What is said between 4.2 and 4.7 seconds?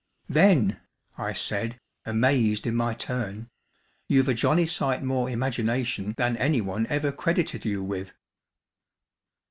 a jolly